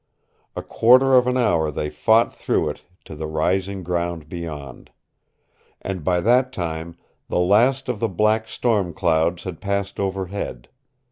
[0.55, 4.89] A quarter of an hour they fought through it to the rising ground beyond.
[5.79, 6.95] And by that time
[7.29, 10.69] the last of the black storm clouds had passed overhead.